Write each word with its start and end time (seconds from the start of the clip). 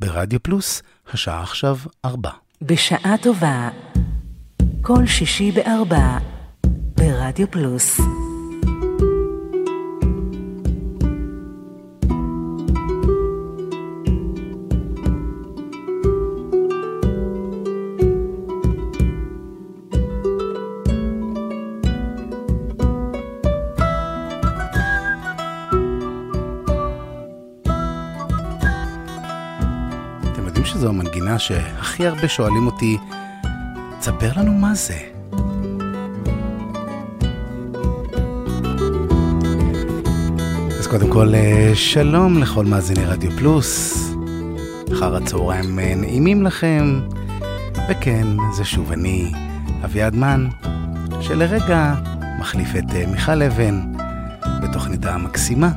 ברדיו 0.00 0.42
פלוס, 0.42 0.82
השעה 1.12 1.42
עכשיו 1.42 1.76
ארבע. 2.04 2.30
בשעה 2.62 3.14
טובה, 3.22 3.68
כל 4.82 5.06
שישי 5.06 5.52
בארבע, 5.52 6.18
ברדיו 6.96 7.50
פלוס. 7.50 8.00
שהכי 31.40 32.06
הרבה 32.06 32.28
שואלים 32.28 32.66
אותי, 32.66 32.98
תספר 33.98 34.32
לנו 34.36 34.52
מה 34.52 34.74
זה. 34.74 34.98
אז 40.78 40.86
קודם 40.86 41.10
כל, 41.10 41.34
אה, 41.34 41.72
שלום 41.74 42.38
לכל 42.38 42.64
מאזיני 42.64 43.04
רדיו 43.04 43.30
פלוס. 43.30 43.96
אחר 44.92 45.16
הצהריים 45.16 45.78
אה, 45.78 45.94
נעימים 45.96 46.42
לכם. 46.42 47.00
וכן, 47.90 48.26
זה 48.52 48.64
שוב 48.64 48.92
אני, 48.92 49.32
אביעד 49.84 50.14
מן, 50.16 50.48
שלרגע 51.20 51.94
מחליף 52.40 52.68
את 52.78 52.94
אה, 52.94 53.06
מיכל 53.06 53.42
אבן 53.42 53.92
בתוכניתה 54.62 55.14
המקסימה, 55.14 55.70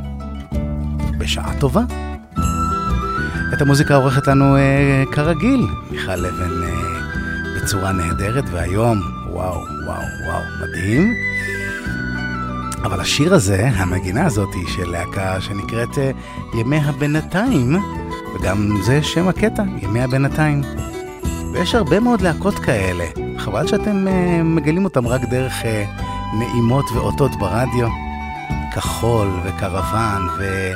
בשעה 1.17 1.59
טובה. 1.59 1.81
המוזיקה 3.63 3.95
עורכת 3.95 4.27
לנו 4.27 4.57
אה, 4.57 5.03
כרגיל, 5.11 5.67
מיכל 5.91 6.25
אבן 6.25 6.63
אה, 6.63 6.69
בצורה 7.55 7.91
נהדרת, 7.91 8.43
והיום, 8.51 9.01
וואו, 9.29 9.55
וואו, 9.85 10.01
וואו, 10.25 10.41
מדהים. 10.61 11.13
אבל 12.83 12.99
השיר 12.99 13.33
הזה, 13.33 13.69
המגינה 13.73 14.25
הזאת 14.25 14.49
של 14.67 14.89
להקה 14.91 15.41
שנקראת 15.41 15.97
אה, 15.97 16.11
ימי 16.53 16.77
הבינתיים, 16.77 17.75
וגם 18.35 18.77
זה 18.81 19.03
שם 19.03 19.27
הקטע, 19.27 19.63
ימי 19.81 20.01
הבינתיים. 20.01 20.61
ויש 21.53 21.75
הרבה 21.75 21.99
מאוד 21.99 22.21
להקות 22.21 22.59
כאלה, 22.59 23.05
חבל 23.37 23.67
שאתם 23.67 24.07
אה, 24.07 24.43
מגלים 24.43 24.85
אותם 24.85 25.07
רק 25.07 25.21
דרך 25.29 25.53
אה, 25.65 25.85
נעימות 26.39 26.85
ואותות 26.95 27.31
ברדיו. 27.39 27.87
כחול 28.75 29.27
וקרוון 29.45 30.27
ו... 30.39 30.71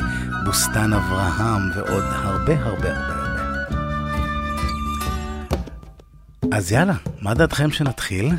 בוסתן 0.47 0.93
אברהם 0.93 1.71
ועוד 1.75 2.03
הרבה 2.03 2.65
הרבה 2.65 2.97
הרבה 2.97 2.97
הרבה. 2.97 3.67
אז 6.51 6.71
יאללה, 6.71 6.93
מה 7.21 7.33
דעתכם 7.33 7.71
שנתחיל? 7.71 8.31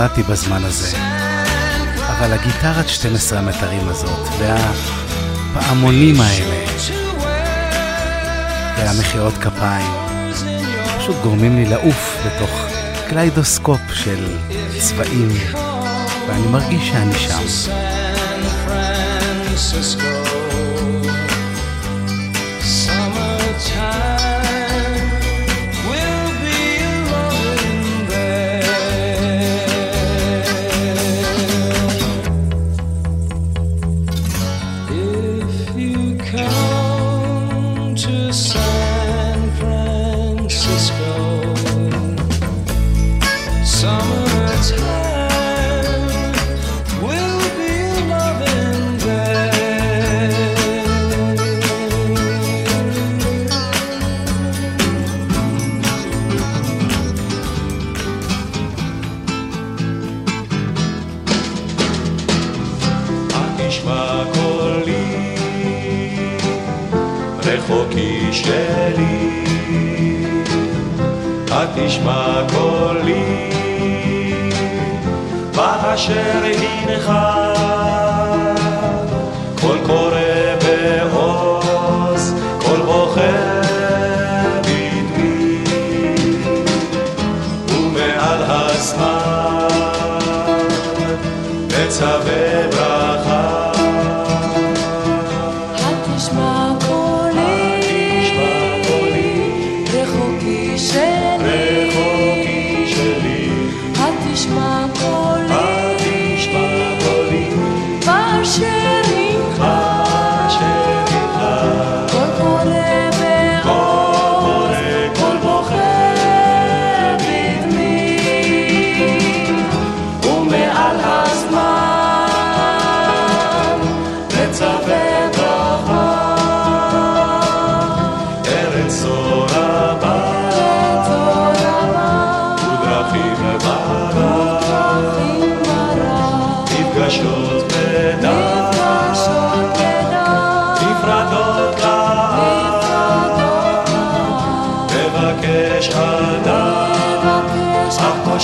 נולדתי 0.00 0.22
בזמן 0.22 0.64
הזה. 0.64 0.96
אבל 2.08 2.32
הגיטרת 2.32 2.88
12 2.88 3.38
המיתרים 3.38 3.88
הזאת, 3.88 4.28
והפעמונים 4.38 6.14
האלה, 6.20 6.66
והמחיאות 8.78 9.34
כפיים, 9.34 9.90
פשוט 10.98 11.16
גורמים 11.22 11.56
לי 11.56 11.64
לעוף 11.64 12.16
לתוך 12.26 12.66
קליידוסקופ 13.08 13.80
של 13.94 14.26
צבעים, 14.78 15.28
ואני 16.28 16.46
מרגיש 16.46 16.88
שאני 16.88 17.14
שם. 17.14 17.42
מצווה 19.52 20.39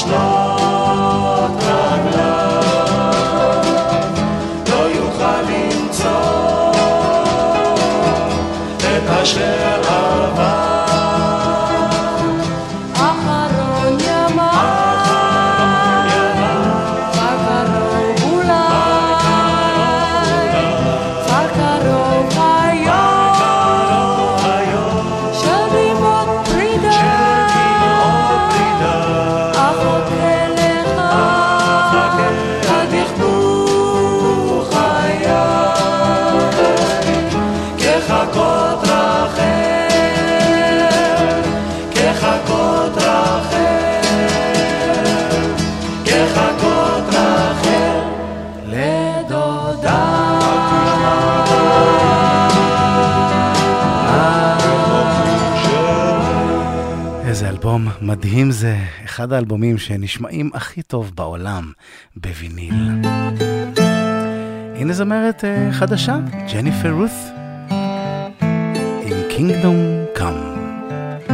Lord. 0.04 0.35
מדהים 58.26 58.50
זה, 58.50 58.76
אחד 59.04 59.32
האלבומים 59.32 59.78
שנשמעים 59.78 60.50
הכי 60.54 60.82
טוב 60.82 61.12
בעולם 61.14 61.72
בוויניל. 62.16 62.74
הנה 64.76 64.92
זמרת 64.92 65.44
uh, 65.44 65.72
חדשה, 65.72 66.18
ג'ניפר 66.52 66.92
רות, 66.92 67.10
עם 69.02 69.16
Kingdom 69.30 70.18
Come, 70.18 71.30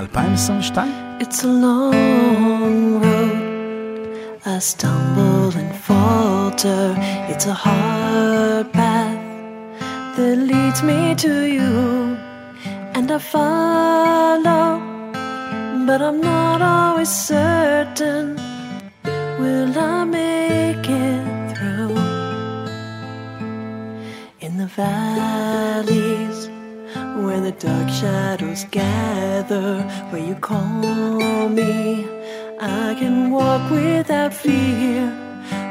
2022. 0.00 0.88
It's 1.20 1.44
a 1.44 1.46
long 1.46 3.02
road, 3.02 4.46
I 4.46 4.58
stumble 4.60 5.52
and 5.60 5.72
falter, 5.86 6.84
it's 7.30 7.46
a 7.46 7.56
hard 7.64 8.66
path 8.72 9.20
that 10.16 10.36
leads 10.50 10.80
me 10.82 11.14
to 11.24 11.34
you, 11.56 11.72
and 12.96 13.10
I 13.10 13.18
follow. 13.18 14.67
But 15.88 16.02
I'm 16.02 16.20
not 16.20 16.60
always 16.60 17.08
certain. 17.08 18.36
Will 19.40 19.72
I 19.78 20.04
make 20.04 20.86
it 20.86 21.56
through? 21.56 21.96
In 24.44 24.58
the 24.58 24.66
valleys 24.66 26.38
where 27.24 27.40
the 27.40 27.52
dark 27.52 27.88
shadows 27.88 28.64
gather, 28.70 29.80
where 30.10 30.24
you 30.30 30.34
call 30.34 31.48
me, 31.48 32.06
I 32.60 32.94
can 33.00 33.30
walk 33.30 33.70
without 33.70 34.34
fear 34.34 35.04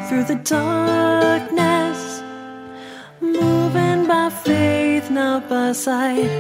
through 0.07 0.23
the 0.23 0.39
darkness. 0.57 2.23
Moving 3.21 4.07
by 4.07 4.31
faith, 4.31 5.11
not 5.11 5.47
by 5.47 5.73
sight, 5.73 6.31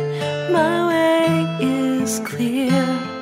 my 0.51 0.75
way 0.89 1.57
is 1.61 2.19
clear. 2.21 3.16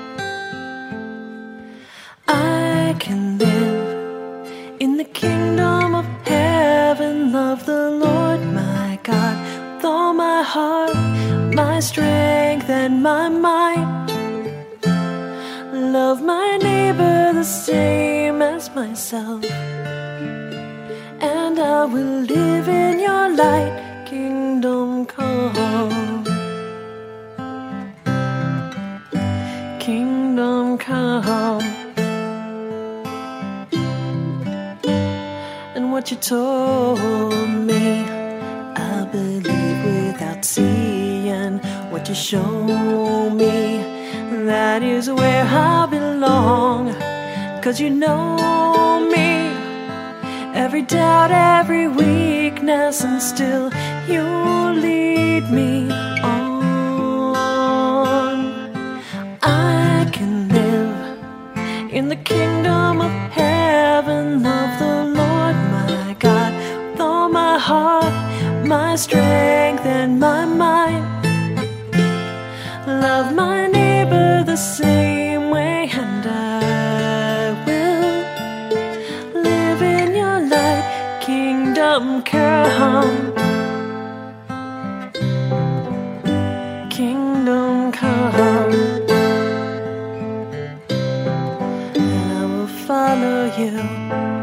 Heart, 10.55 10.95
my 11.53 11.81
strength, 11.81 12.69
and 12.69 13.03
my 13.03 13.27
mind. 13.27 14.09
Love 15.97 16.19
my 16.21 16.57
neighbor 16.67 17.33
the 17.33 17.43
same 17.43 18.41
as 18.41 18.63
myself, 18.73 19.43
and 21.33 21.55
I 21.59 21.83
will 21.93 22.15
live 22.35 22.67
in 22.69 22.95
your 23.07 23.27
light, 23.43 23.75
kingdom 24.11 25.05
come. 25.05 26.23
Kingdom 29.87 30.77
come. 30.77 31.65
And 35.75 35.91
what 35.91 36.11
you 36.11 36.17
told 36.17 37.49
me. 37.69 38.14
You 42.09 42.13
show 42.13 43.29
me. 43.29 43.77
That 44.45 44.83
is 44.83 45.09
where 45.09 45.45
I 45.45 45.87
belong. 45.87 46.93
Cause 47.63 47.79
you 47.79 47.89
know 47.89 48.99
me. 49.09 49.49
Every 50.53 50.83
doubt, 50.83 51.31
every 51.31 51.87
weakness, 51.87 53.03
and 53.03 53.19
still 53.21 53.71
you 54.07 54.21
lead 54.21 55.49
me 55.49 55.89
on. 56.21 56.55
I 59.41 60.07
can 60.11 60.49
live 60.49 61.17
in 61.91 62.09
the 62.09 62.17
kingdom 62.17 63.01
of 63.01 63.11
heaven 63.31 64.45
of 64.45 64.79
the 64.79 65.05
Lord 65.05 65.55
my 65.73 66.15
God, 66.19 66.53
with 66.91 67.01
all 67.01 67.29
my 67.29 67.57
heart, 67.57 68.13
my 68.63 68.95
strength, 68.95 69.85
and 69.85 70.19
my 70.19 70.45
mind. 70.45 71.14
Love 73.01 73.35
my 73.35 73.67
neighbor 73.67 74.43
the 74.45 74.57
same 74.57 75.51
way, 75.51 75.89
and 75.93 76.25
I 76.27 77.53
will 77.65 79.41
live 79.43 79.81
in 79.81 80.15
your 80.15 80.39
light, 80.49 81.19
kingdom 81.21 82.23
come. 82.23 83.33
Kingdom 86.89 87.91
come, 87.91 88.73
and 91.95 92.31
I 92.39 92.45
will 92.45 92.67
follow 92.87 93.45
you. 93.57 94.34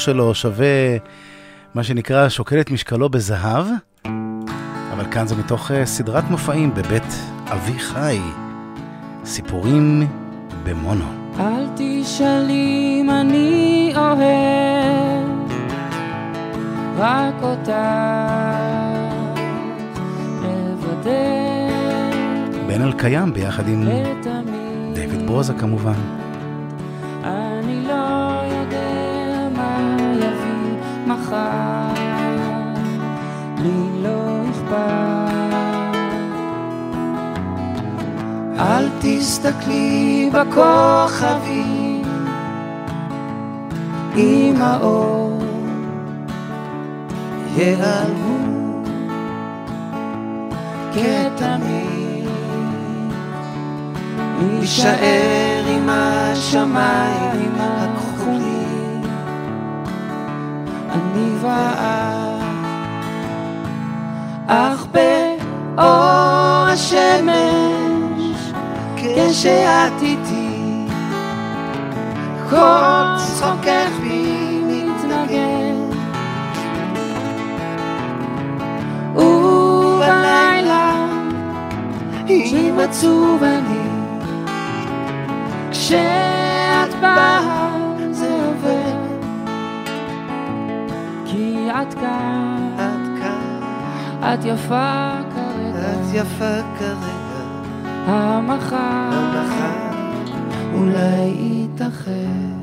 שלו 0.00 0.34
שווה 0.34 0.96
מה 1.74 1.82
שנקרא 1.82 2.28
שוקל 2.28 2.60
את 2.60 2.70
משקלו 2.70 3.08
בזהב. 3.08 3.66
אבל 4.92 5.04
כאן 5.10 5.26
זה 5.26 5.36
מתוך 5.36 5.70
אה, 5.70 5.86
סדרת 5.86 6.24
מופעים 6.30 6.74
בבית 6.74 7.14
אבי 7.46 7.78
חי, 7.78 8.18
סיפורים 9.24 10.08
במונו. 10.64 11.04
אל 11.40 11.66
תשאלי 11.76 12.98
אם 13.00 13.10
אני 13.10 13.92
אוהב 13.96 15.28
רק 16.96 17.34
אותך 17.42 17.72
לבדך 20.42 21.70
בן 22.66 22.82
אלקיים 22.82 23.32
ביחד 23.32 23.68
עם. 23.68 23.84
דיוויד 24.94 25.26
ברוזה 25.26 25.52
כמובן. 25.54 25.92
אני 27.24 27.82
לא 27.88 27.92
יודע 28.44 28.89
מחר, 31.10 32.02
לי 33.58 34.02
לא 34.02 34.42
אכפת. 34.50 35.30
אל 38.58 38.88
תסתכלי 39.00 40.30
בכוכבים 40.32 42.02
עם 44.16 44.62
האור 44.62 45.42
ייעלמו 47.56 48.82
כתמיד. 50.92 51.90
נישאר 54.38 55.64
עם 55.66 55.88
השמיים. 55.88 57.54
הכחולים 57.58 58.09
ואת 61.40 62.40
אך 64.46 64.86
באור 64.92 66.66
השמש 66.68 68.30
כשאת 68.96 70.02
איתי 70.02 70.86
כל 72.50 73.16
צחוקך 73.16 73.90
בי 74.00 74.60
מתנגן. 74.66 75.74
ובלילה 79.14 80.94
אם 82.28 82.78
עצוב 82.78 83.42
אני 83.42 83.90
כשאת 85.70 87.00
באה 87.00 87.59
את 91.82 91.94
כאן, 91.94 92.74
את 92.76 93.20
כאן, 93.20 93.60
את 94.34 94.44
יפה 94.44 95.10
כרגע, 95.34 95.92
את 95.92 96.14
יפה 96.14 96.78
כרגע, 96.78 97.40
המחר. 98.06 98.76
המחר. 99.12 99.90
אולי 100.74 101.34
יתאחר. 101.38 102.59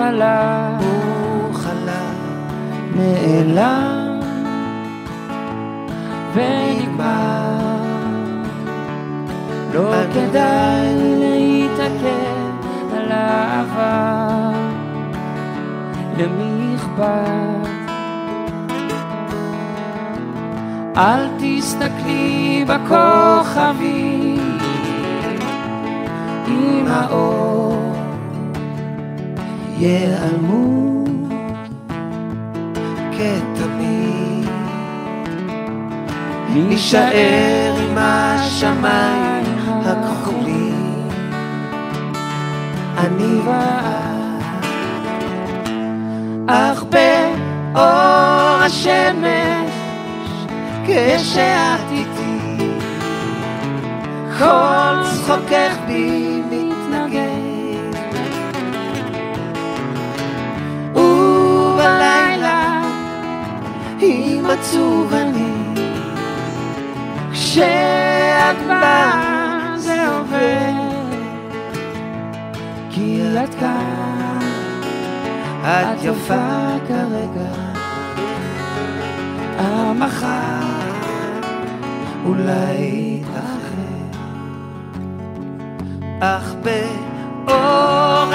חלף, 0.00 0.82
הוא 0.82 1.54
חלם 1.54 2.14
נעלם 2.94 4.20
ונגמר. 6.34 7.80
לא 9.74 9.92
כדאי 10.14 10.94
להתעכב 11.18 12.66
על 12.96 13.12
העבר, 13.12 14.52
למי 16.18 16.76
אכפת? 16.76 17.70
אל 20.96 21.28
תסתכלי 21.38 22.64
בכוכבים. 22.68 24.58
עם 26.46 26.86
האור 26.88 27.89
ייעלמו 29.80 31.04
כתמיד. 33.12 34.48
נישאר 36.54 37.74
עם 37.78 37.98
השמיים 37.98 39.44
הכחולים. 39.68 41.08
אני 42.98 43.40
ואת 43.44 44.64
אך 46.48 46.82
באור 46.82 48.62
השמש 48.64 49.70
כשאת 50.84 51.90
איתי 51.90 52.66
כל 54.38 54.94
צחוקך 55.04 55.76
בי 55.86 56.29
אם 64.40 64.46
עצוב 64.46 65.12
אני 65.12 65.52
כשאת 67.32 68.56
באה 68.68 69.74
זה 69.76 70.08
עובר 70.08 70.72
כי 72.90 73.22
את 73.44 73.54
כאן, 73.54 74.38
את 75.64 75.98
יפה 76.02 76.76
כרגע. 76.88 77.50
המחר 79.58 80.60
אולי 82.24 83.22
אחר 83.32 84.18
אך 86.20 86.54
באור 86.62 86.99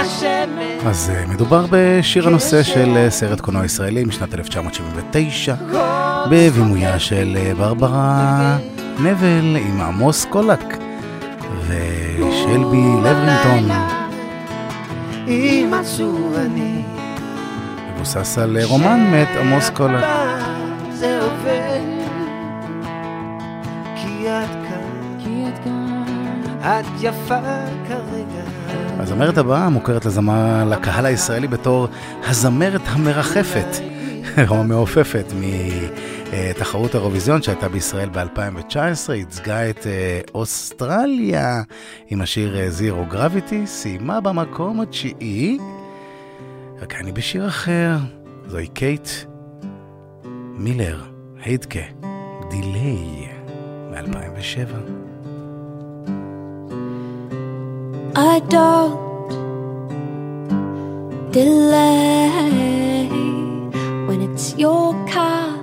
השמש. 0.06 0.86
אז 0.86 1.12
אה, 1.16 1.26
מדובר 1.28 1.66
בשיר 1.72 2.28
הנושא 2.28 2.64
של 2.64 2.98
אה, 2.98 3.10
סרט 3.10 3.42
קולנוע 3.42 3.66
ישראלי 3.66 4.04
משנת 4.04 4.34
1979, 4.34 5.56
בבימויה 6.30 7.00
של 7.00 7.38
אה, 7.38 7.54
ברברה 7.58 8.58
נבל 9.00 9.58
עם 9.68 9.82
עמוס 9.82 10.26
קולק 10.26 10.78
ושלבי 11.68 12.84
לברינטון, 13.04 13.70
מבוסס 17.96 18.38
על 18.38 18.58
רומן 18.64 19.08
מאת 19.12 19.28
עמוס 19.40 19.70
קולק. 19.70 20.06
זה 20.94 21.20
עובר 21.22 21.76
כי 23.96 24.28
את 24.28 24.50
כאן. 24.50 25.16
כי 25.20 25.85
את 26.66 26.86
יפה 27.02 27.40
כרגע. 27.88 28.44
הזמרת 29.00 29.38
הבאה 29.38 29.70
מוכרת 29.70 30.06
לזמר 30.06 30.66
לקהל 30.70 31.06
הישראלי 31.06 31.48
בתור 31.48 31.88
הזמרת 32.24 32.82
המרחפת, 32.86 33.68
או 34.50 34.56
המעופפת, 34.56 35.26
מתחרות 36.32 36.96
האירוויזיון 36.96 37.42
שהייתה 37.42 37.70
בישראל 37.70 38.10
ב-2019, 38.10 39.12
ייצגה 39.14 39.70
את 39.70 39.88
אה, 39.88 40.22
אוסטרליה 40.36 41.62
עם 42.08 42.22
השיר 42.22 42.70
זירו 42.70 43.06
גרביטי, 43.06 43.68
סיימה 43.68 44.22
במקום 44.22 44.82
התשיעי, 44.82 45.58
וכאן 46.80 47.06
היא 47.06 47.14
בשיר 47.14 47.48
אחר, 47.48 47.96
זוהי 48.48 48.68
קייט 48.68 49.10
מילר, 50.54 51.04
היידקה, 51.44 51.80
דיליי, 52.50 53.28
מ-2007. 53.92 55.05
I 58.18 58.40
don't 58.48 59.30
delay 61.34 63.10
when 64.08 64.22
it's 64.22 64.56
your 64.56 64.94
car, 65.06 65.58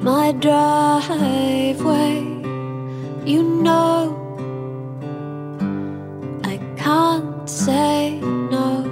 my 0.00 0.32
driveway. 0.32 2.24
You 3.26 3.42
know, 3.42 4.16
I 6.44 6.56
can't 6.78 7.46
say 7.46 8.18
no. 8.20 8.88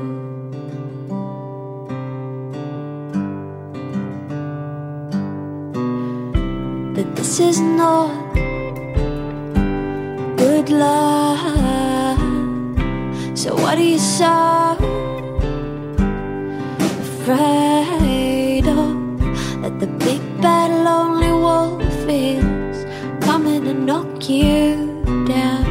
But 6.95 7.17
this 7.17 7.41
is 7.41 7.59
not 7.59 8.37
good. 10.69 12.19
So 13.39 13.55
what 13.55 13.79
are 13.79 13.83
you 13.83 13.99
so 13.99 14.77
afraid 16.91 18.67
of? 18.67 18.97
That 19.63 19.81
the 19.81 19.87
big 19.87 20.21
bad 20.41 20.71
lonely 20.85 21.33
wolf 21.33 21.83
is 22.09 22.85
coming 23.25 23.65
to 23.65 23.75
knock 23.75 24.29
you 24.29 25.03
down. 25.27 25.65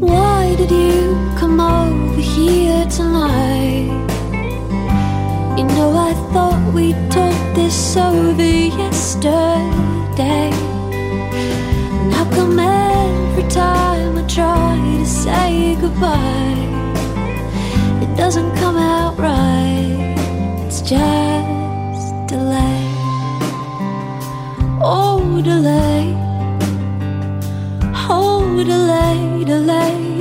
Why 0.00 0.54
did 0.56 0.70
you 0.70 1.16
come 1.38 1.60
over 1.60 2.20
here 2.20 2.84
tonight? 2.86 3.88
You 5.56 5.64
know 5.64 5.96
I 5.96 6.12
thought 6.32 6.74
we'd 6.74 7.07
is 7.68 7.96
over 7.98 8.42
yesterday. 8.82 10.50
And 12.00 12.12
how 12.14 12.24
come 12.36 12.58
every 12.58 13.46
time 13.50 14.16
I 14.16 14.24
try 14.26 14.76
to 15.00 15.06
say 15.06 15.76
goodbye, 15.78 16.66
it 18.04 18.16
doesn't 18.16 18.52
come 18.56 18.78
out 18.78 19.18
right? 19.18 20.16
It's 20.66 20.80
just 20.80 22.06
delay. 22.26 22.84
Oh, 24.80 25.42
delay. 25.42 26.14
Oh, 28.08 28.64
delay, 28.64 29.44
delay. 29.44 30.17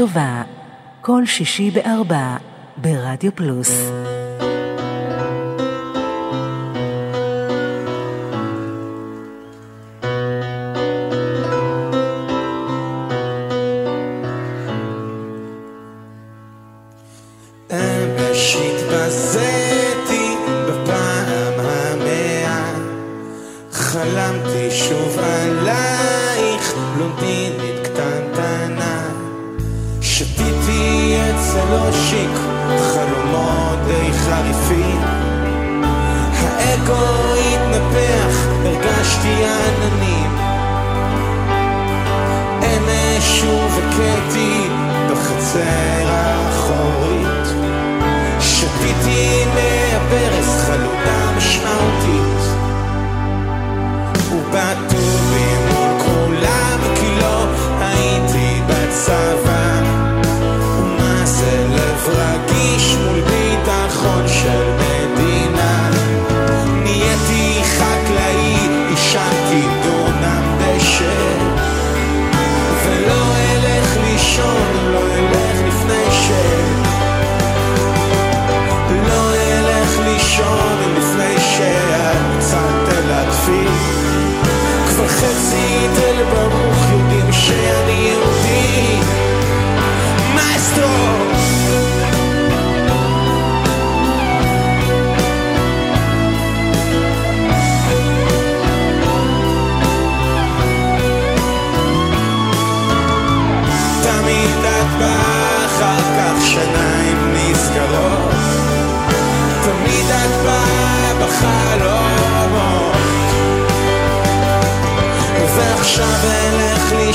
טובה, 0.00 0.42
כל 1.00 1.26
שישי 1.26 1.70
בארבע, 1.70 2.36
ברדיו 2.76 3.36
פלוס. 3.36 3.70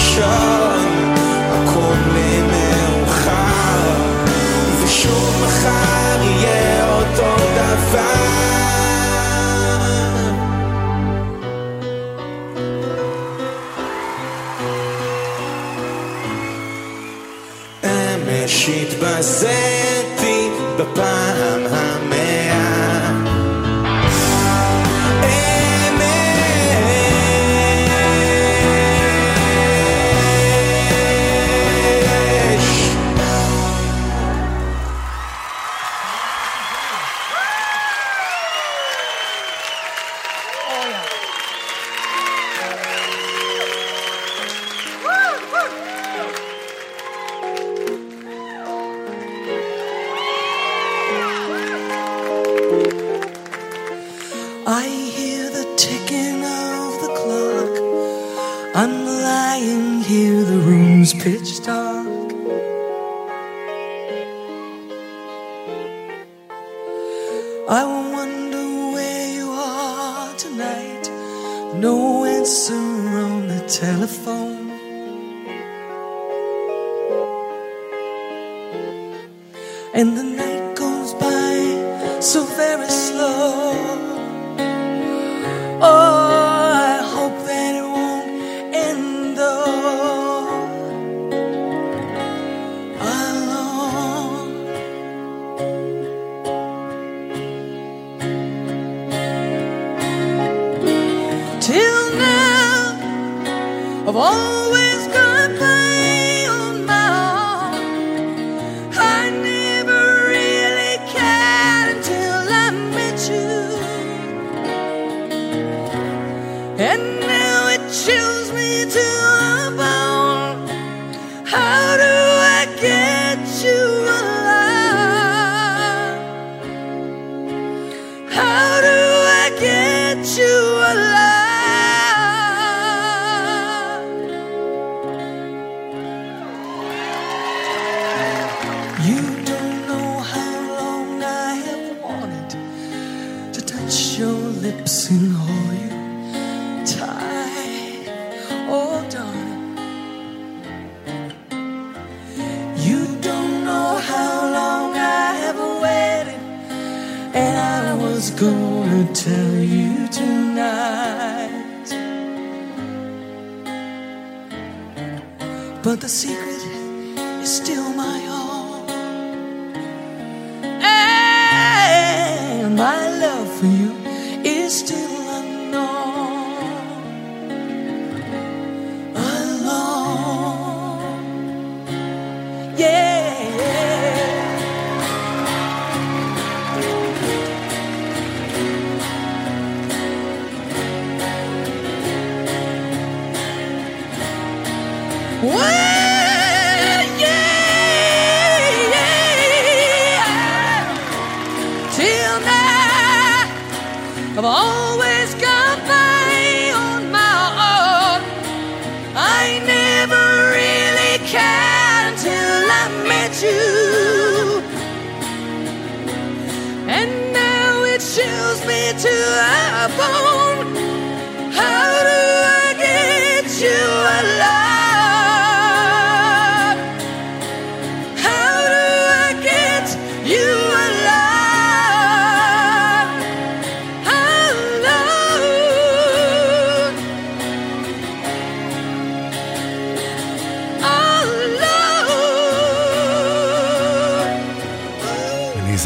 show. 0.05 0.54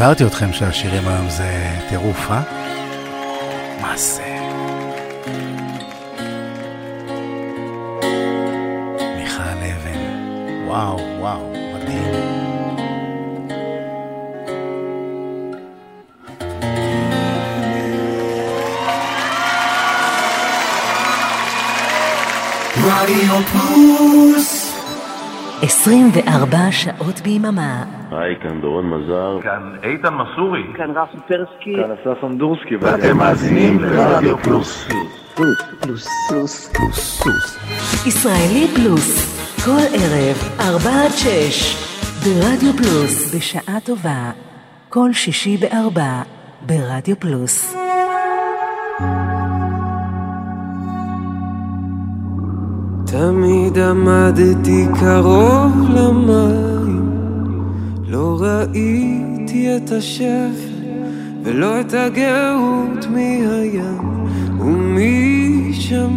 הזהרתי 0.01 0.25
אתכם 0.25 0.53
שהשירים 0.53 1.07
היום 1.07 1.29
זה 1.29 1.77
טירוף, 1.89 2.31
אה? 2.31 2.41
מה 3.81 3.97
זה? 3.97 4.23
מיכל 9.17 9.41
אבן, 9.41 10.67
וואו, 10.67 10.99
וואו, 11.19 11.53
מדהים. 11.73 12.13
רדיו 22.77 23.41
פלוס 23.51 23.98
24 25.61 26.57
שעות 26.71 27.21
ביממה. 27.21 27.83
היי, 28.11 28.35
כאן 28.41 28.61
דורון 28.61 28.89
מזר. 28.89 29.39
כאן 29.43 29.75
איתן 29.83 30.13
מסורי. 30.13 30.63
כאן 30.77 30.91
רפי 30.91 31.17
פרסקי. 31.27 31.75
כאן 31.75 31.91
אסף 31.91 32.23
אמדורסקי. 32.23 32.75
ואתם 32.75 33.17
מאזינים 33.17 33.79
לרדיו 33.79 34.37
פלוס. 34.37 34.87
ישראלי 38.07 38.67
פלוס, 38.75 39.39
כל 39.65 39.81
ערב, 39.93 40.37
4 40.59 40.89
עד 40.89 41.11
6, 41.11 41.75
ברדיו 42.23 42.73
פלוס, 42.73 43.35
בשעה 43.35 43.79
טובה, 43.83 44.31
כל 44.89 45.13
שישי 45.13 45.57
בארבע, 45.57 46.21
ברדיו 46.61 47.19
פלוס. 47.19 47.78
תמיד 53.11 53.77
עמדתי 53.79 54.85
קרוב 54.99 55.89
למים, 55.89 57.09
לא 58.07 58.37
ראיתי 58.39 59.75
את 59.75 59.91
השפל 59.91 60.69
ולא 61.43 61.81
את 61.81 61.93
הגאות 61.93 63.05
מהים 63.09 64.25
ומשמיים. 64.59 66.09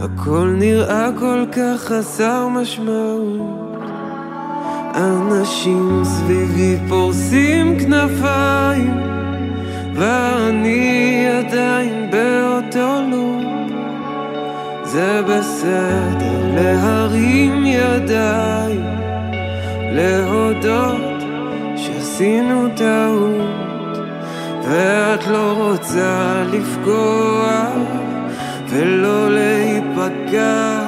הכל 0.00 0.54
נראה 0.58 1.08
כל 1.18 1.44
כך 1.52 1.80
חסר 1.80 2.48
משמעות. 2.48 3.80
אנשים 4.94 6.02
סביבי 6.04 6.76
פורסים 6.88 7.78
כנפיים 7.78 8.94
ואני 9.94 11.26
עדיין 11.28 12.10
באותו 12.10 13.00
לופ 13.10 13.45
זה 14.96 15.22
בסדר 15.22 16.54
להרים 16.54 17.66
ידיים 17.66 18.84
להודות 19.92 21.22
שעשינו 21.76 22.68
טעות 22.76 23.98
ואת 24.68 25.26
לא 25.26 25.52
רוצה 25.52 26.42
לפגוע 26.52 27.66
ולא 28.68 29.30
להיפגע. 29.30 30.80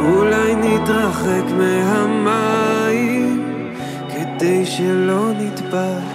אולי 0.00 0.54
נתרחק 0.54 1.44
מהמים 1.58 3.42
כדי 4.08 4.66
שלא 4.66 5.30
נטבע 5.38 6.05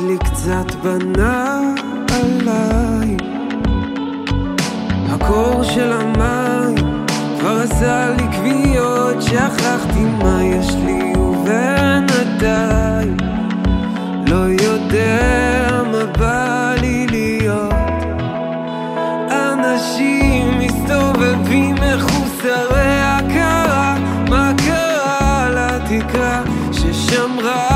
לי 0.00 0.18
קצת 0.18 0.74
בנעליים. 0.82 1.88
הקור 5.10 5.62
של 5.62 5.92
המים 5.92 6.74
כבר 7.40 7.60
עשה 7.60 8.08
לי 8.08 8.36
כוויות 8.36 9.22
שכחתי 9.22 10.04
מה 10.22 10.44
יש 10.44 10.74
לי 10.84 11.12
ובינתיים. 11.16 13.16
לא 14.26 14.62
יודע 14.62 15.82
מה 15.92 16.04
בא 16.18 16.74
לי 16.80 17.06
להיות. 17.06 17.72
אנשים 19.30 20.58
מסתובבים 20.58 21.74
מחוסרי 21.74 23.00
הכרה. 23.02 23.96
מה 24.28 24.52
קרה 24.66 25.48
לתקרה 25.50 26.42
ששמרה 26.72 27.67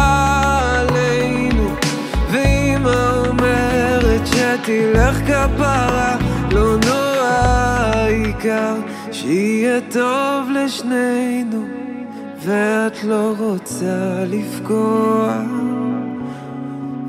שתלך 4.53 5.17
כפרה 5.27 6.17
לא 6.51 6.77
נורא 6.87 7.31
העיקר 7.95 8.75
שיהיה 9.13 9.81
טוב 9.91 10.51
לשנינו 10.51 11.65
ואת 12.39 13.05
לא 13.05 13.35
רוצה 13.39 14.25
לפגוע 14.27 15.43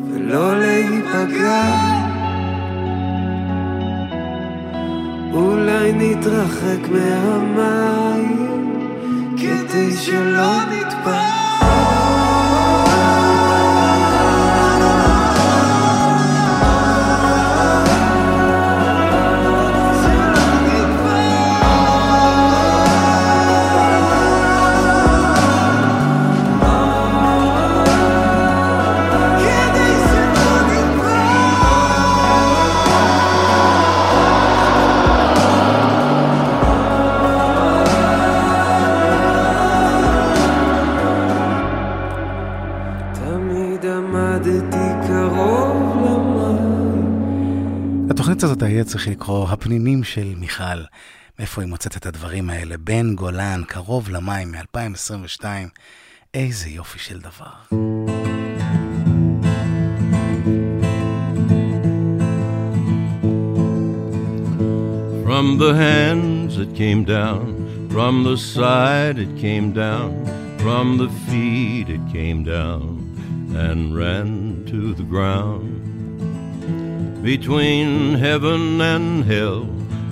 ולא 0.10 0.60
להיפגע. 0.60 1.64
אולי 5.34 5.94
נתרחק 5.94 6.90
מהמים 7.56 8.74
כדי 9.38 9.92
שלא 9.92 10.56
נטבע 10.64 10.83
היה 48.84 48.90
צריך 48.90 49.08
לקרוא 49.08 49.50
הפנינים 49.50 50.04
של 50.04 50.34
מיכל. 50.38 50.84
מאיפה 51.40 51.62
היא 51.62 51.70
מוצאת 51.70 51.98
את 51.98 52.06
הדברים 52.06 52.50
האלה? 52.50 52.76
בן 52.78 53.16
גולן, 53.16 53.62
קרוב 53.68 54.10
למים, 54.10 54.52
מ-2022. 54.52 55.46
איזה 56.34 56.70
יופי 56.70 57.00
של 57.00 57.20
דבר. 57.20 57.54
From 65.26 65.58
the 65.58 65.74
hands 65.86 66.54
it 66.58 66.72
came 66.76 67.04
down, 67.06 67.46
from 67.94 68.14
the 68.28 68.38
side 68.56 69.18
it 69.26 69.34
came 69.46 69.68
down, 69.84 70.10
from 70.64 70.86
the 71.02 71.10
feet 71.28 71.88
it 71.98 72.04
came 72.18 72.40
down 72.44 72.88
and 73.66 73.80
ran 74.02 74.30
to 74.72 74.94
the 75.00 75.08
ground. 75.14 75.83
Between 77.24 78.16
heaven 78.16 78.82
and 78.82 79.24
hell, 79.24 79.70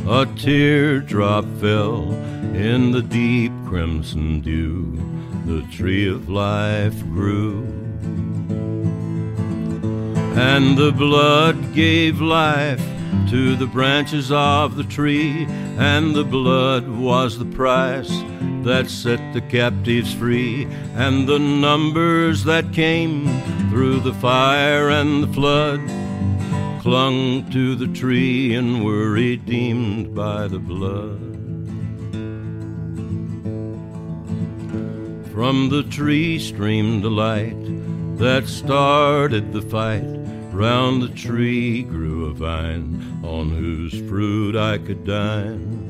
a 0.07 0.25
teardrop 0.37 1.43
fell 1.59 2.09
in 2.55 2.93
the 2.93 3.01
deep 3.01 3.51
crimson 3.67 4.39
dew. 4.39 4.97
The 5.45 5.61
tree 5.73 6.07
of 6.07 6.29
life 6.29 6.97
grew. 7.09 7.63
And 10.37 10.77
the 10.77 10.93
blood 10.93 11.73
gave 11.73 12.21
life 12.21 12.81
to 13.29 13.57
the 13.57 13.67
branches 13.67 14.31
of 14.31 14.77
the 14.77 14.85
tree, 14.85 15.47
and 15.77 16.15
the 16.15 16.23
blood 16.23 16.87
was 16.87 17.37
the 17.37 17.45
price 17.57 18.23
that 18.63 18.89
set 18.89 19.33
the 19.33 19.41
captives 19.41 20.13
free, 20.13 20.63
and 20.95 21.27
the 21.27 21.39
numbers 21.39 22.45
that 22.45 22.71
came 22.71 23.27
through 23.69 23.99
the 23.99 24.13
fire 24.13 24.89
and 24.89 25.23
the 25.23 25.33
flood 25.33 26.00
clung 26.81 27.47
to 27.51 27.75
the 27.75 27.85
tree 27.93 28.55
and 28.55 28.83
were 28.83 29.11
redeemed 29.11 30.15
by 30.15 30.47
the 30.47 30.57
blood. 30.57 31.21
From 35.31 35.69
the 35.69 35.83
tree 35.91 36.39
streamed 36.39 37.05
a 37.05 37.09
light 37.09 38.17
that 38.17 38.47
started 38.47 39.53
the 39.53 39.61
fight. 39.61 40.03
Round 40.51 41.03
the 41.03 41.09
tree 41.09 41.83
grew 41.83 42.25
a 42.25 42.33
vine 42.33 43.21
on 43.23 43.51
whose 43.51 43.93
fruit 44.09 44.55
I 44.55 44.79
could 44.79 45.05
dine. 45.05 45.80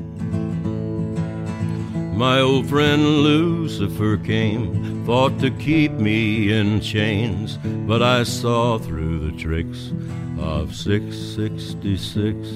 My 2.12 2.40
old 2.40 2.68
friend 2.68 3.02
Lucifer 3.02 4.18
came, 4.18 5.04
fought 5.06 5.38
to 5.40 5.50
keep 5.50 5.92
me 5.92 6.52
in 6.52 6.80
chains, 6.82 7.56
but 7.86 8.02
I 8.02 8.22
saw 8.24 8.76
through 8.76 9.18
the 9.20 9.36
tricks 9.36 9.92
of 10.38 10.76
666. 10.76 12.48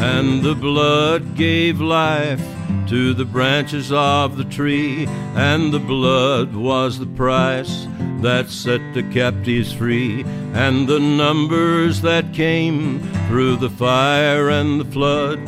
And 0.00 0.42
the 0.42 0.54
blood 0.54 1.34
gave 1.36 1.80
life 1.80 2.44
to 2.88 3.14
the 3.14 3.24
branches 3.24 3.90
of 3.90 4.36
the 4.36 4.44
tree, 4.44 5.06
and 5.34 5.72
the 5.72 5.80
blood 5.80 6.54
was 6.54 6.98
the 6.98 7.06
price 7.06 7.86
that 8.20 8.50
set 8.50 8.82
the 8.92 9.02
captives 9.04 9.72
free, 9.72 10.22
and 10.52 10.86
the 10.86 11.00
numbers 11.00 12.02
that 12.02 12.34
came 12.34 13.00
through 13.26 13.56
the 13.56 13.70
fire 13.70 14.50
and 14.50 14.78
the 14.78 14.84
flood 14.84 15.40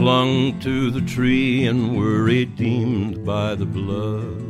clung 0.00 0.58
to 0.60 0.90
the 0.90 1.02
tree 1.02 1.66
and 1.66 1.94
were 1.94 2.22
redeemed 2.22 3.22
by 3.22 3.54
the 3.54 3.66
blood. 3.66 4.40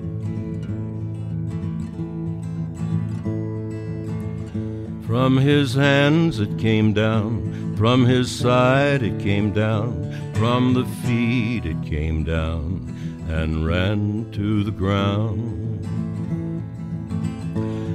From 5.05 5.39
his 5.39 5.75
hands 5.75 6.39
it 6.39 6.57
came 6.57 6.93
down, 6.93 7.75
from 7.77 8.05
his 8.05 8.31
side 8.31 9.03
it 9.03 9.19
came 9.19 9.51
down, 9.53 9.93
from 10.35 10.73
the 10.73 10.85
feet 11.03 11.67
it 11.67 11.83
came 11.83 12.23
down 12.23 12.97
and 13.29 13.67
ran 13.67 14.31
to 14.31 14.63
the 14.63 14.71
ground. 14.71 15.70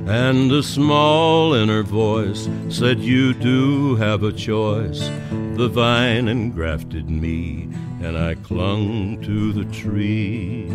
And 0.08 0.52
a 0.52 0.62
small 0.62 1.54
inner 1.54 1.82
voice 1.82 2.48
said, 2.70 3.00
You 3.00 3.34
do 3.34 3.96
have 3.96 4.24
a 4.24 4.32
choice. 4.32 5.00
The 5.56 5.68
vine 5.68 6.28
engrafted 6.28 7.10
me, 7.10 7.70
and 8.02 8.18
I 8.18 8.36
clung 8.36 9.22
to 9.24 9.52
the 9.52 9.66
tree. 9.72 10.70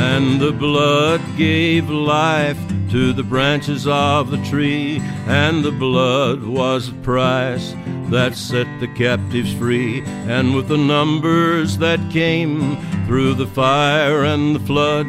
and 0.00 0.40
the 0.40 0.52
blood 0.52 1.20
gave 1.36 1.88
life 1.88 2.58
to 2.90 3.12
the 3.12 3.22
branches 3.22 3.86
of 3.86 4.30
the 4.30 4.42
tree, 4.44 4.98
and 5.26 5.64
the 5.64 5.72
blood 5.72 6.42
was 6.42 6.90
the 6.90 6.98
price 7.00 7.74
that 8.08 8.34
set 8.34 8.66
the 8.80 8.88
captives 8.88 9.52
free, 9.54 10.02
and 10.26 10.54
with 10.54 10.68
the 10.68 10.76
numbers 10.76 11.78
that 11.78 12.00
came 12.10 12.76
through 13.06 13.34
the 13.34 13.46
fire 13.46 14.24
and 14.24 14.56
the 14.56 14.60
flood, 14.60 15.06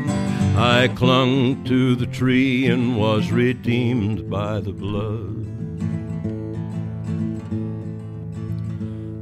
I 0.57 0.89
clung 0.89 1.63
to 1.65 1.95
the 1.95 2.05
tree 2.05 2.67
and 2.67 2.97
was 2.97 3.31
redeemed 3.31 4.29
by 4.29 4.59
the 4.59 4.73
blood. 4.73 5.47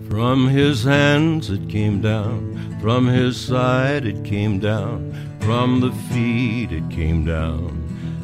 From 0.10 0.48
his 0.48 0.84
hands 0.84 1.50
it 1.50 1.70
came 1.70 2.02
down, 2.02 2.40
from 2.82 3.08
his 3.08 3.40
side 3.40 4.06
it 4.06 4.24
came 4.24 4.60
down, 4.60 5.14
from 5.40 5.80
the 5.82 5.92
feet 6.10 6.72
it 6.72 6.90
came 6.90 7.26
down 7.26 7.72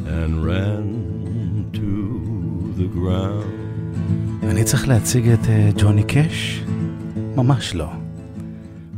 and 0.07 0.43
ran 0.43 1.69
to 1.73 2.73
the 2.81 2.87
ground. 2.87 3.65
אני 4.43 4.63
צריך 4.63 4.87
להציג 4.87 5.27
את 5.29 5.39
אה, 5.49 5.69
ג'וני 5.77 6.03
קאש? 6.03 6.63
ממש 7.35 7.75
לא. 7.75 7.89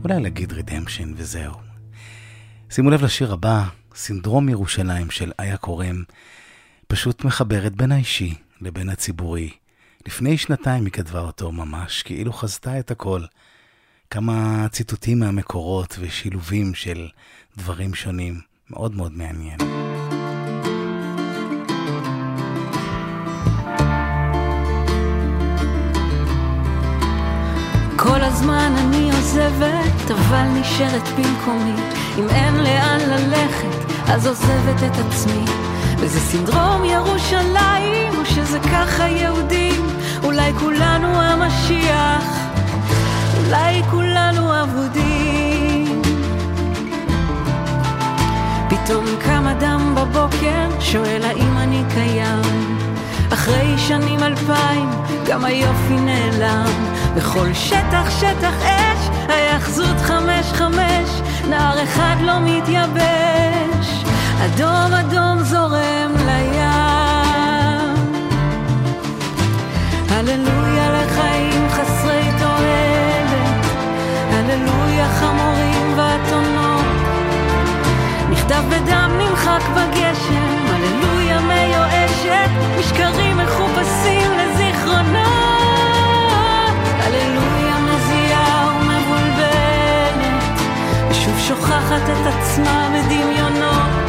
אולי 0.03 0.19
להגיד 0.21 0.53
רידמפשן 0.53 1.13
וזהו. 1.15 1.53
שימו 2.69 2.89
לב 2.89 3.03
לשיר 3.03 3.33
הבא, 3.33 3.63
סינדרום 3.97 4.49
ירושלים 4.49 5.09
של 5.11 5.31
איה 5.39 5.57
קורם, 5.57 6.03
פשוט 6.87 7.25
מחברת 7.25 7.75
בין 7.75 7.91
האישי 7.91 8.35
לבין 8.61 8.89
הציבורי. 8.89 9.49
לפני 10.07 10.37
שנתיים 10.37 10.85
היא 10.85 10.93
כתבה 10.93 11.19
אותו 11.19 11.51
ממש, 11.51 12.03
כאילו 12.03 12.33
חזתה 12.33 12.79
את 12.79 12.91
הכל. 12.91 13.21
כמה 14.09 14.67
ציטוטים 14.71 15.19
מהמקורות 15.19 15.95
ושילובים 15.99 16.73
של 16.73 17.07
דברים 17.57 17.93
שונים. 17.93 18.41
מאוד 18.69 18.95
מאוד 18.95 19.11
מעניין. 19.11 19.57
כל 27.97 28.21
הזמן 28.21 28.75
אני 28.77 29.06
עוזבת, 29.27 30.11
אבל 30.11 30.43
נשארת 30.43 31.09
במקומי. 31.17 31.75
אם 32.17 32.29
אין 32.29 32.55
לאן 32.55 32.99
ללכת, 32.99 33.91
אז 34.07 34.27
עוזבת 34.27 34.83
את 34.85 34.97
עצמי. 35.07 35.45
וזה 35.97 36.19
סינדרום 36.19 36.85
ירושלים, 36.85 38.13
או 38.17 38.25
שזה 38.25 38.59
ככה 38.59 39.07
יהודים? 39.07 39.87
אולי 40.23 40.53
כולנו 40.59 41.21
המשיח, 41.21 42.25
אולי 43.37 43.81
כולנו 43.91 44.63
אבודים. 44.63 46.01
פתאום 48.69 49.05
קם 49.19 49.47
אדם 49.47 49.95
בבוקר, 49.95 50.79
שואל 50.79 51.21
האם 51.23 51.57
אני 51.57 51.83
קיים. 51.93 52.77
אחרי 53.33 53.77
שנים 53.77 54.23
אלפיים, 54.23 54.89
גם 55.27 55.45
היופי 55.45 55.95
נעלם. 55.95 56.71
בכל 57.17 57.53
שטח, 57.53 58.09
שטח 58.19 58.53
אש, 58.65 59.09
ההיאחזות 59.29 59.97
חמש 60.03 60.45
חמש, 60.53 61.09
נער 61.49 61.83
אחד 61.83 62.15
לא 62.21 62.33
מתייבש. 62.43 64.03
אדום 64.45 64.93
אדום 64.93 65.43
זורם 65.43 66.11
לים. 66.25 66.67
הללויה 70.09 70.91
לחיים 70.91 71.67
חסרי 71.69 72.29
תועלת, 72.39 73.65
הללויה 74.31 75.07
חמורים 75.19 75.97
ואתונות. 75.97 76.85
נכתב 78.29 78.63
בדם 78.69 79.11
נמחק 79.17 79.61
בגשם, 79.75 80.65
הללויה 80.69 81.39
מיואשת, 81.39 82.49
משקרים 82.79 83.37
מחופשים 83.37 84.31
שוכחת 91.47 92.01
את 92.03 92.27
עצמה 92.33 92.89
בדמיונות. 92.93 94.07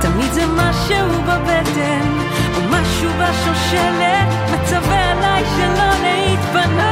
תמיד 0.00 0.32
זה 0.32 0.46
משהו 0.46 1.22
בבטן, 1.22 2.08
או 2.56 2.60
משהו 2.70 3.10
בשושלת, 3.10 4.28
מצווה 4.52 5.10
עליי 5.10 5.44
שלא 5.56 5.90
להתפנות. 6.02 6.82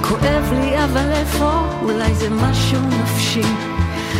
כואב 0.00 0.52
לי 0.52 0.84
אבל 0.84 1.12
איפה, 1.12 1.50
אולי 1.82 2.14
זה 2.14 2.30
משהו 2.30 2.80
נפשי. 3.02 3.52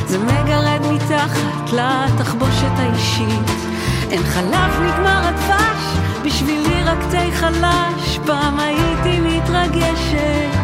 זה 0.06 0.18
מגרד 0.18 0.80
מתחת 0.92 1.72
לתחבושת 1.72 2.72
האישית. 2.76 3.73
אין 4.14 4.22
חלב 4.22 4.80
נגמר 4.82 5.28
הדבש, 5.28 5.98
בשבילי 6.24 6.82
רק 6.84 6.98
תה 7.10 7.32
חלש, 7.32 8.18
פעם 8.26 8.60
הייתי 8.60 9.20
מתרגשת, 9.20 10.63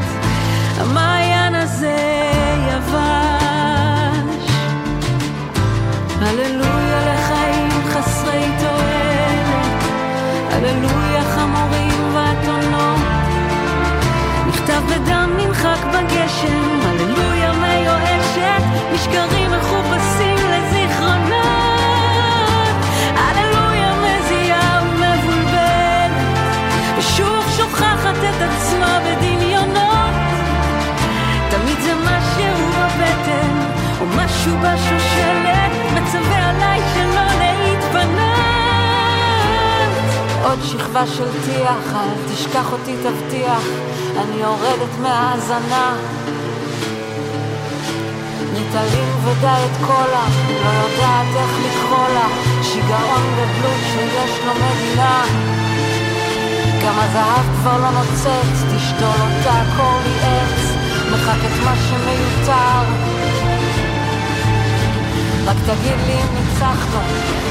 תגיד 65.71 65.98
לי 66.06 66.12
אם 66.12 66.35
ניצחנו, 66.35 67.00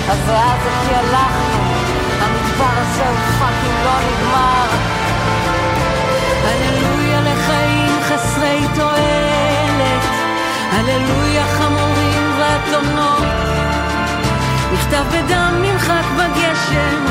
אז 0.09 0.17
זה 0.25 0.37
אז 0.37 0.59
כי 0.87 0.95
הלכנו, 0.95 1.63
המדבר 2.21 2.73
הזה 2.81 3.09
הוא 3.09 3.17
פאקינג 3.39 3.77
לא 3.85 3.95
נגמר. 4.07 4.67
הללויה 6.43 7.21
לחיים 7.21 7.99
חסרי 8.03 8.67
תועלת, 8.75 10.03
הללויה 10.71 11.45
חמורים 11.45 12.31
ואתונות. 12.37 13.23
נכתב 14.73 15.03
בדם 15.11 15.53
נמחק 15.61 16.05
בגשם, 16.17 17.08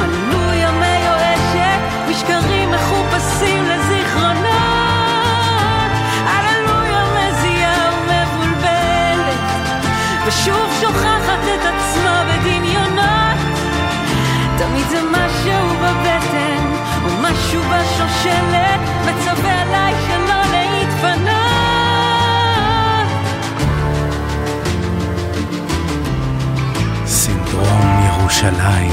ירושלים. 28.43 28.93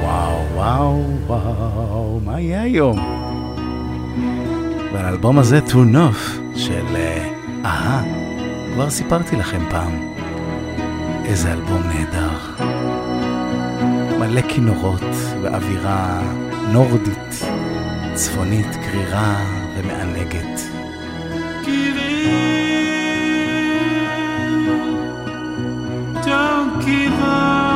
וואו, 0.00 0.44
וואו, 0.54 1.04
וואו, 1.26 2.20
מה 2.24 2.40
יהיה 2.40 2.62
היום? 2.62 2.98
והאלבום 4.92 5.38
הזה, 5.38 5.60
טו 5.60 5.84
נוף, 5.84 6.38
של 6.54 6.96
אה, 6.96 7.32
אהה, 7.64 8.02
כבר 8.74 8.90
סיפרתי 8.90 9.36
לכם 9.36 9.60
פעם. 9.70 10.14
איזה 11.24 11.52
אלבום 11.52 11.82
נהדר. 11.82 12.64
מלא 14.18 14.40
כינורות 14.48 15.14
ואווירה 15.42 16.20
נורדית, 16.72 17.44
צפונית, 18.14 18.76
קרירה 18.76 19.44
ומענגת. 19.76 20.77
give 26.88 27.12
up. 27.20 27.67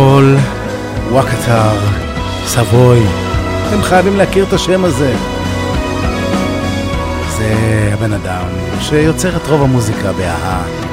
הכל, 0.00 0.34
וואקטר 1.10 1.78
סבוי. 2.44 3.00
אתם 3.68 3.82
חייבים 3.82 4.16
להכיר 4.16 4.44
את 4.44 4.52
השם 4.52 4.84
הזה. 4.84 5.14
זה 7.28 7.54
הבן 7.92 8.12
אדם 8.12 8.46
שיוצר 8.80 9.36
את 9.36 9.46
רוב 9.46 9.62
המוזיקה 9.62 10.12
באהה. 10.12 10.89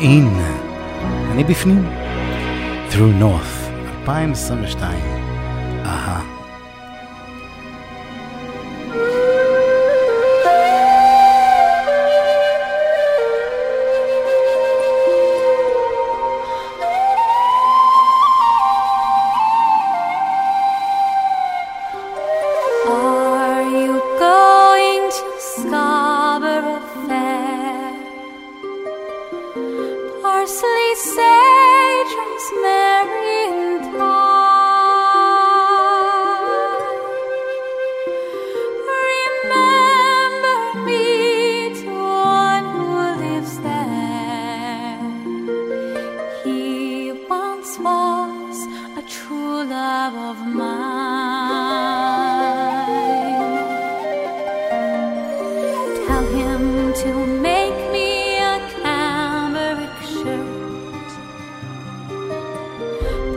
in. 0.00 0.28
אני 1.30 1.44
בפנים. 1.44 1.88
Through 2.90 3.22
North, 3.22 3.70
2022. 4.06 5.15
To 57.02 57.26
make 57.26 57.92
me 57.92 58.38
a 58.38 58.58
cambric 58.80 59.96
shirt, 60.10 61.08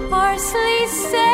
parsley, 0.09 0.87
sage, 0.87 1.28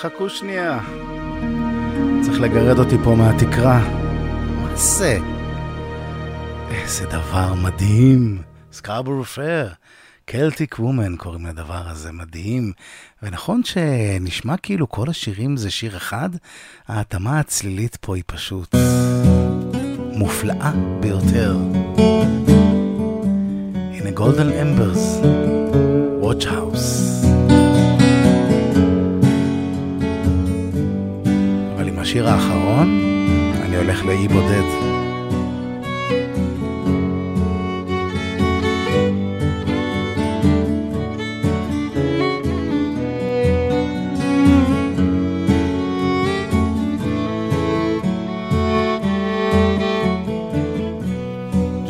חכו 0.00 0.30
שנייה. 0.30 0.80
צריך 2.22 2.40
לגרד 2.40 2.78
אותי 2.78 2.96
פה 3.04 3.14
מהתקרה. 3.14 3.80
מה 4.62 4.76
זה? 4.76 5.18
איזה 6.70 7.06
דבר 7.06 7.54
מדהים. 7.54 8.42
Scarborough 8.72 9.24
Fair. 9.24 9.68
Celtic 10.24 10.78
Woman 10.78 11.16
קוראים 11.16 11.46
לדבר 11.46 11.88
הזה, 11.88 12.12
מדהים. 12.12 12.72
ונכון 13.22 13.64
שנשמע 13.64 14.56
כאילו 14.56 14.88
כל 14.88 15.10
השירים 15.10 15.56
זה 15.56 15.70
שיר 15.70 15.96
אחד? 15.96 16.30
ההתאמה 16.88 17.40
הצלילית 17.40 17.96
פה 18.00 18.16
היא 18.16 18.24
פשוט 18.26 18.74
מופלאה 20.12 20.72
ביותר. 21.00 21.56
הנה 23.92 24.10
Golden 24.10 24.52
Embers, 24.52 25.20
Watch 26.22 26.44
House. 26.44 27.10
השיר 32.09 32.29
האחרון, 32.29 33.01
אני 33.61 33.75
הולך 33.77 34.05
לאי 34.05 34.27
בודד. 34.27 34.95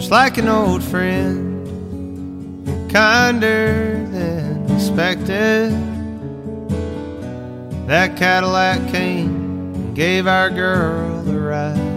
just 0.06 0.12
like 0.12 0.38
an 0.38 0.48
old 0.48 0.84
friend, 0.84 1.66
kinder 2.92 4.06
than 4.12 4.72
expected. 4.76 5.72
That 7.88 8.16
Cadillac 8.16 8.88
came 8.92 9.36
and 9.36 9.39
gave 9.95 10.27
our 10.27 10.51
girl 10.51 11.29
a 11.29 11.39
ride. 11.39 11.91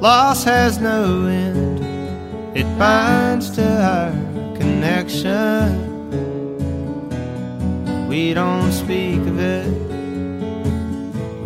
Loss 0.00 0.44
has 0.44 0.78
no 0.78 1.26
end, 1.26 1.78
it 2.56 2.64
binds 2.76 3.50
to 3.50 3.62
our 3.62 4.10
connection. 4.56 5.90
We 8.08 8.34
don't 8.34 8.72
speak 8.72 9.20
of 9.20 9.38
it, 9.38 9.68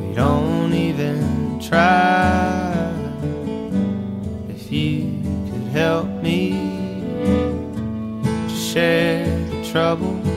we 0.00 0.14
don't 0.14 0.72
even 0.72 1.60
try. 1.60 2.90
If 4.48 4.72
you 4.72 5.22
could 5.52 5.68
help 5.68 6.08
me 6.22 6.52
to 8.48 8.56
share 8.56 9.26
the 9.26 9.70
trouble 9.70 10.35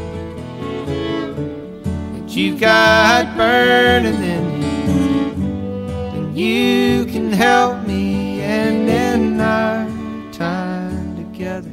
you've 2.40 2.60
got 2.60 3.36
burning 3.36 4.24
in 4.24 4.62
you, 4.62 5.36
then 6.14 6.36
you 6.38 7.06
can 7.06 7.34
help 7.34 7.86
me. 7.86 8.40
And 8.40 8.90
in 8.90 9.42
our 9.42 9.86
time 10.32 11.18
together, 11.18 11.70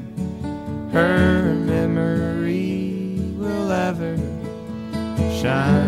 her 0.93 1.55
memory 1.55 3.33
will 3.39 3.71
ever 3.71 4.17
shine 5.41 5.86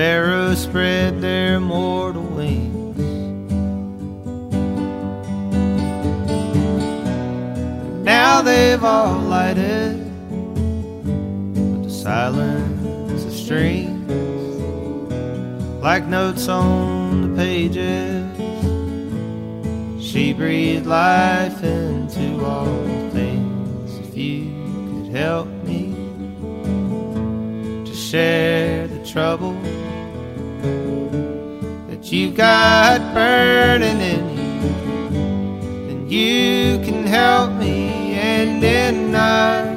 sparrows 0.00 0.62
spread 0.62 1.20
their 1.20 1.60
mortal 1.60 2.22
wings. 2.22 2.96
Now 8.02 8.40
they've 8.40 8.82
all 8.82 9.18
lighted 9.18 9.98
with 11.54 11.84
the 11.84 11.90
silence 11.90 13.24
of 13.26 13.32
strings, 13.34 14.10
like 15.82 16.06
notes 16.06 16.48
on 16.48 17.20
the 17.20 17.36
pages. 17.36 18.24
She 20.02 20.32
breathed 20.32 20.86
life 20.86 21.62
into 21.62 22.42
all 22.42 22.86
things. 23.10 23.98
If 23.98 24.16
you 24.16 24.46
could 25.04 25.14
help 25.14 25.48
me 25.68 25.92
to 27.84 27.94
share 27.94 28.88
the 28.88 29.04
trouble 29.04 29.59
you 32.12 32.32
got 32.32 33.14
burning 33.14 34.00
in 34.00 34.30
you, 34.36 34.60
then 35.86 36.10
you 36.10 36.84
can 36.84 37.06
help 37.06 37.52
me. 37.52 38.14
And 38.14 38.64
in 38.64 39.14
our 39.14 39.69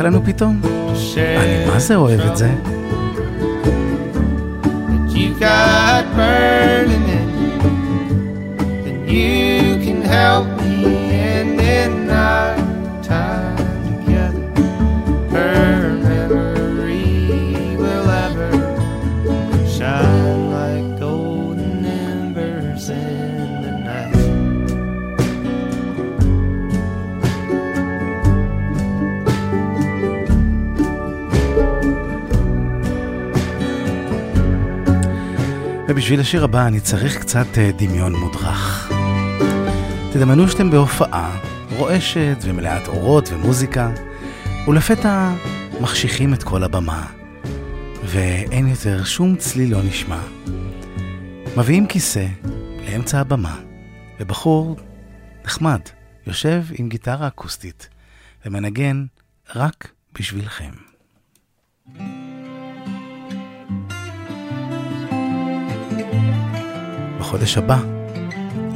עלינו 0.00 0.24
פתאום? 0.24 0.60
אני 1.16 1.66
מה 1.66 1.78
זה 1.78 1.96
אוהב 1.96 2.20
את 2.20 2.36
זה. 2.36 2.79
השיר 36.30 36.44
הבא 36.44 36.66
אני 36.66 36.80
צריך 36.80 37.18
קצת 37.20 37.46
אה, 37.58 37.70
דמיון 37.72 38.16
מודרך. 38.16 38.92
תדמיינו 40.12 40.48
שאתם 40.48 40.70
בהופעה 40.70 41.40
רועשת 41.76 42.36
ומלאת 42.42 42.88
אורות 42.88 43.28
ומוזיקה, 43.32 43.90
ולפתע 44.68 45.32
מחשיכים 45.80 46.34
את 46.34 46.42
כל 46.42 46.64
הבמה, 46.64 47.06
ואין 48.04 48.68
יותר 48.68 49.04
שום 49.04 49.36
צליל 49.36 49.72
לא 49.72 49.82
נשמע. 49.82 50.20
מביאים 51.56 51.86
כיסא 51.86 52.26
לאמצע 52.86 53.20
הבמה, 53.20 53.60
ובחור 54.20 54.76
נחמד 55.44 55.80
יושב 56.26 56.62
עם 56.78 56.88
גיטרה 56.88 57.28
אקוסטית 57.28 57.88
ומנגן 58.46 59.04
רק 59.54 59.92
בשבילכם. 60.18 60.70
בחודש 67.30 67.56
הבא 67.56 67.78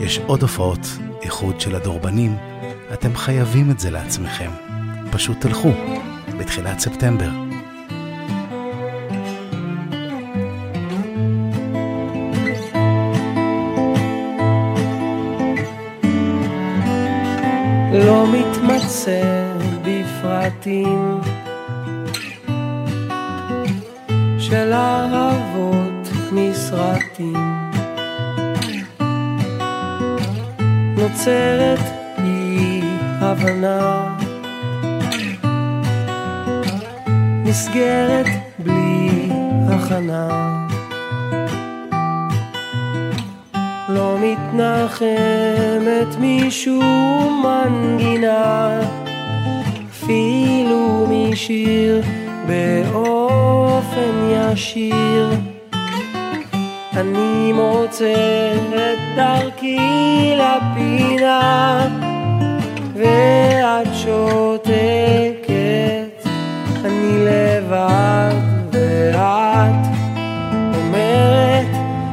יש 0.00 0.18
עוד 0.26 0.42
הופעות 0.42 0.86
איחוד 1.22 1.60
של 1.60 1.74
הדורבנים. 1.74 2.36
אתם 2.92 3.16
חייבים 3.16 3.70
את 3.70 3.80
זה 3.80 3.90
לעצמכם. 3.90 4.50
פשוט 5.12 5.40
תלכו, 5.40 5.70
בתחילת 6.38 6.78
ספטמבר. 6.78 7.28
לא 17.92 18.26
מתמצא 18.32 19.48
בפרטים 19.84 21.20
של 24.38 24.72
אהבות 24.72 26.08
מסרטים 26.32 27.63
נוצרת 31.14 31.78
אי 32.18 32.80
הבנה 33.20 34.16
מסגרת 37.44 38.26
בלי 38.58 39.28
הכנה 39.68 40.28
לא 43.88 44.16
מתנחמת 44.20 46.16
משום 46.20 47.44
מנגינה, 47.44 48.80
אפילו 49.90 51.06
משיר 51.10 52.02
באופן 52.46 54.30
ישיר. 54.30 55.30
אני 56.96 57.52
מוצא 57.52 58.54
את 58.74 58.98
דרכי 59.16 59.43
לפינה, 60.36 61.88
ואת 62.94 63.88
שותקת, 63.94 64.74
אני 66.84 67.24
לבד, 67.24 68.34
ואת 68.72 69.86
אומרת 70.74 71.66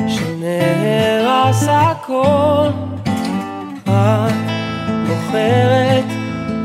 שנהרס 0.08 1.68
הכל, 1.70 2.68
את 3.84 4.32
בוחרת 5.08 6.04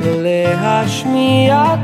לא 0.01 0.23
להשמיע 0.23 1.75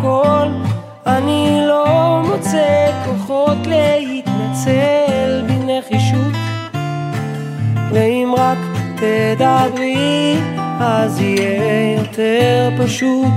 תדברי 9.02 10.36
אז 10.80 11.20
יהיה 11.20 11.98
יותר 11.98 12.70
פשוט, 12.84 13.32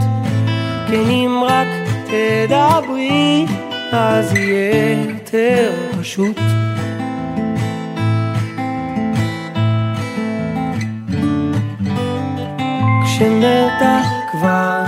כן 0.87 1.09
אם 1.09 1.43
רק 1.47 1.67
תדברי 2.05 3.45
אז 3.91 4.35
יהיה 4.35 5.05
יותר 5.09 5.71
פשוט. 5.99 6.39
כשמתה 13.05 14.01
כבר 14.31 14.83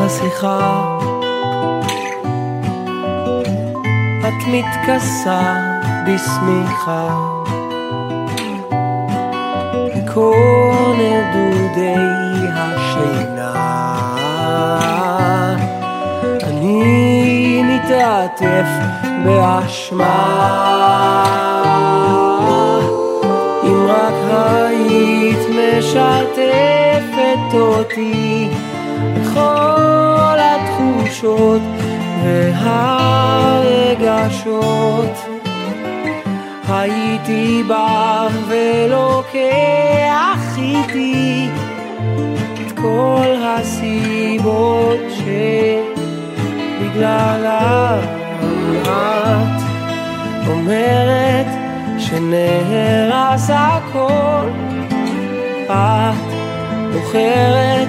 השיחה 0.00 0.98
את 4.20 4.44
מתכסה 4.48 5.56
בשמיכה 6.06 7.37
כל 10.14 10.94
נדודי 10.98 11.94
השינה. 12.54 13.54
אני 16.42 17.62
מתעטף 17.62 18.68
באשמה. 19.24 20.24
אם 23.64 23.86
רק 23.88 24.14
היית 24.32 25.38
משתפת 25.48 27.50
אותי 27.54 28.48
בכל 29.16 30.38
התחושות 30.38 31.62
והרגשות 32.24 32.68
הייתי 36.68 37.62
בא 37.68 38.28
ולוקח 38.48 39.48
איתי 40.58 41.48
את 42.66 42.72
כל 42.72 43.34
הסיבות 43.42 45.00
שבגללם 46.88 47.98
את 48.82 50.48
אומרת 50.48 51.46
שנהרס 51.98 53.50
הכל. 53.50 54.50
את 55.66 56.14
בוחרת 56.92 57.88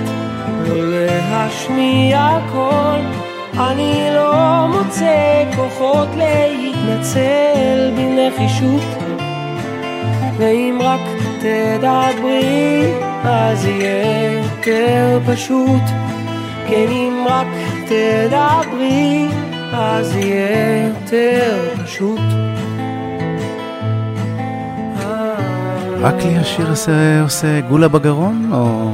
לא 0.64 0.92
להשמיע 0.92 2.40
קול, 2.52 3.02
אני 3.60 4.10
לא 4.16 4.68
מוצא 4.68 5.44
כוחות 5.56 6.10
להתנצל 6.90 7.92
בנחישות, 7.96 8.82
ואם 10.38 10.80
רק 10.82 11.00
תדברי 11.40 12.94
אז 13.24 13.66
יהיה 13.66 14.32
יותר 14.34 15.20
פשוט, 15.28 15.82
כן 16.68 16.88
אם 16.92 17.26
רק 17.30 17.48
תדברי 17.86 19.28
אז 19.74 20.16
יהיה 20.16 20.88
יותר 20.88 21.70
פשוט. 21.84 22.20
רק 26.02 26.16
לי 26.24 26.38
השיר 26.38 26.70
הזה 26.70 27.20
עושה 27.24 27.60
גולה 27.60 27.88
בגרון, 27.88 28.50
או... 28.54 28.92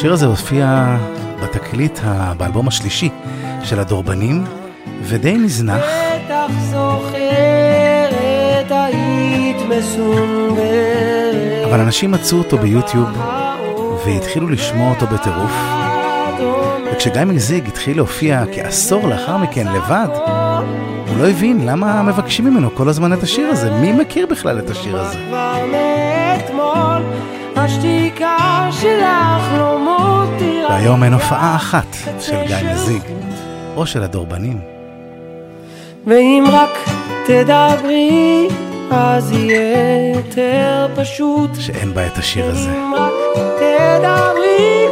השיר 0.00 0.12
הזה 0.12 0.26
הופיע 0.26 0.96
בתקליט, 1.42 1.98
באלבום 2.36 2.68
השלישי 2.68 3.08
של 3.64 3.80
הדורבנים, 3.80 4.44
ודי 5.02 5.38
נזנח. 5.38 5.84
בטח 6.24 6.50
זוכרת 6.70 8.20
היית 8.70 9.56
מסונברת. 9.68 11.34
אבל 11.64 11.80
אנשים 11.80 12.10
מצאו 12.10 12.38
אותו 12.38 12.58
ביוטיוב 12.58 13.08
והתחילו 14.06 14.48
לשמוע 14.48 14.90
אותו 14.90 15.06
בטירוף. 15.06 15.52
וכשגיא 16.92 17.24
מזיג 17.24 17.68
התחיל 17.68 17.96
להופיע 17.96 18.44
כעשור 18.52 19.08
לאחר 19.08 19.36
מכן 19.36 19.66
לבד, 19.72 20.08
הוא 21.08 21.16
לא 21.18 21.28
הבין 21.28 21.66
למה 21.66 22.02
מבקשים 22.02 22.44
ממנו 22.44 22.74
כל 22.74 22.88
הזמן 22.88 23.12
את 23.12 23.22
השיר 23.22 23.46
הזה. 23.46 23.70
מי 23.70 23.92
מכיר 23.92 24.26
בכלל 24.30 24.58
את 24.58 24.70
השיר 24.70 25.00
הזה? 25.00 25.18
כבר 25.28 25.56
מאתמול, 25.72 27.02
השתיקה 27.56 28.68
שלך 28.70 29.58
לא 29.58 29.78
מותירה. 29.78 30.70
והיום 30.70 31.04
אין 31.04 31.12
הופעה 31.12 31.56
אחת 31.56 31.96
של 32.20 32.36
גיא 32.46 32.56
מזיג, 32.72 33.02
או 33.76 33.86
של 33.86 34.02
הדורבנים. 34.02 34.60
ואם 36.06 36.44
רק 36.52 36.88
תדברי, 37.26 38.48
אז 38.90 39.32
יהיה 39.32 40.14
יותר 40.14 40.88
פשוט. 40.96 41.50
שאין 41.58 41.94
בה 41.94 42.06
את 42.06 42.18
השיר 42.18 42.44
הזה. 42.44 42.70
אם 42.70 42.94
רק 42.94 43.12
תדברי, 43.56 44.86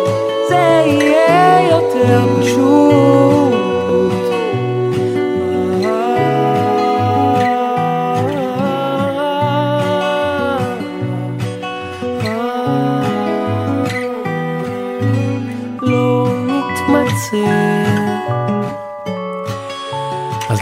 זה 0.49 0.83
יהיה 0.87 1.71
יותר 1.71 2.41
פשוט. 2.41 3.48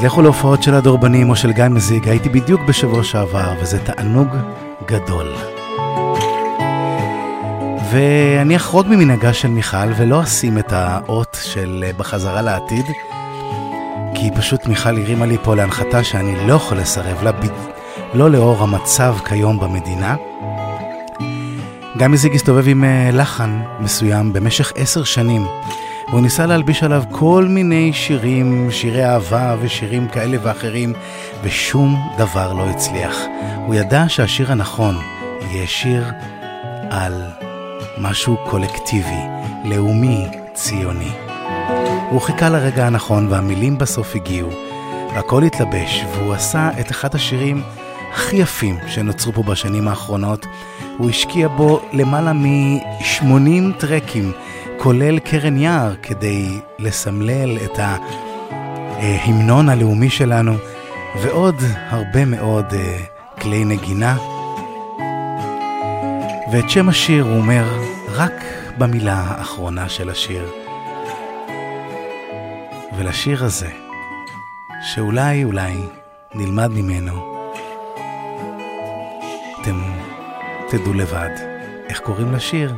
לכו 0.07 0.22
להופעות 0.22 0.62
של 0.62 0.74
הדורבנים 0.74 1.30
או 1.30 1.36
של 1.36 1.52
גיא 1.52 1.64
מזיג, 1.68 2.09
הייתי 2.09 2.28
בדיוק 2.28 2.61
בשבוע 2.61 3.04
שעבר, 3.04 3.54
וזה 3.61 3.78
תענוג 3.78 4.28
גדול. 4.86 5.34
ואני 7.90 8.57
אחרוג 8.57 8.86
ממנהגה 8.88 9.32
של 9.32 9.48
מיכל 9.48 9.92
ולא 9.96 10.22
אשים 10.22 10.59
את 10.59 10.72
האות 10.72 11.38
של 11.42 11.84
אה, 11.86 11.92
בחזרה 11.92 12.42
לעתיד, 12.42 12.86
כי 14.14 14.30
פשוט 14.36 14.66
מיכל 14.66 14.88
הרימה 14.88 15.26
לי 15.26 15.36
פה 15.42 15.54
להנחתה 15.54 16.04
שאני 16.04 16.46
לא 16.46 16.54
יכול 16.54 16.78
לסרב 16.78 17.22
לה, 17.22 17.30
לא 18.14 18.30
לאור 18.30 18.62
המצב 18.62 19.16
כיום 19.24 19.61
במדינה. 19.61 20.16
גיא 21.96 22.07
מזיג 22.07 22.34
הסתובב 22.34 22.68
עם 22.68 22.84
אה, 22.84 23.11
לחן 23.12 23.62
מסוים 23.80 24.32
במשך 24.32 24.72
עשר 24.76 25.04
שנים. 25.04 25.46
והוא 26.09 26.20
ניסה 26.20 26.46
להלביש 26.46 26.82
עליו 26.82 27.02
כל 27.11 27.46
מיני 27.48 27.92
שירים, 27.92 28.68
שירי 28.70 29.04
אהבה 29.04 29.57
ושירים 29.61 30.09
כאלה 30.09 30.36
ואחרים, 30.42 30.92
ושום 31.42 32.11
דבר 32.18 32.52
לא 32.52 32.66
הצליח. 32.66 33.16
הוא 33.66 33.74
ידע 33.74 34.04
שהשיר 34.09 34.52
הנכון 34.52 34.96
יהיה 35.50 35.66
שיר 35.66 36.04
על 36.90 37.22
משהו 37.98 38.36
קולקטיבי, 38.50 39.20
לאומי, 39.64 40.26
ציוני. 40.54 41.11
הוא 42.11 42.20
חיכה 42.20 42.48
לרגע 42.48 42.86
הנכון 42.86 43.28
והמילים 43.30 43.78
בסוף 43.78 44.16
הגיעו, 44.16 44.50
והכל 45.14 45.42
התלבש, 45.42 46.04
והוא 46.14 46.34
עשה 46.34 46.70
את 46.80 46.90
אחד 46.90 47.14
השירים 47.14 47.62
הכי 48.12 48.36
יפים 48.36 48.76
שנוצרו 48.86 49.32
פה 49.32 49.42
בשנים 49.42 49.88
האחרונות. 49.88 50.46
הוא 50.98 51.11
השקיע 51.11 51.48
בו 51.48 51.80
למעלה 51.92 52.32
מ-80 52.32 53.78
טרקים, 53.78 54.32
כולל 54.79 55.18
קרן 55.18 55.57
יער, 55.57 55.95
כדי 56.03 56.61
לסמלל 56.79 57.59
את 57.64 57.79
ההמנון 57.79 59.68
הלאומי 59.68 60.11
שלנו, 60.11 60.55
ועוד 61.22 61.55
הרבה 61.89 62.24
מאוד 62.24 62.64
אה, 62.72 62.99
כלי 63.41 63.64
נגינה. 63.64 64.16
ואת 66.53 66.70
שם 66.70 66.89
השיר 66.89 67.24
הוא 67.24 67.37
אומר 67.37 67.64
רק 68.09 68.33
במילה 68.79 69.14
האחרונה 69.14 69.89
של 69.89 70.11
השיר. 70.11 70.51
ולשיר 72.97 73.45
הזה, 73.45 73.70
שאולי 74.83 75.45
אולי 75.45 75.74
נלמד 76.35 76.70
ממנו, 76.70 77.45
אתם 79.61 79.81
תדעו 80.68 80.95
לבד 80.95 81.31
איך 81.89 82.01
קוראים 82.01 82.33
לשיר 82.33 82.74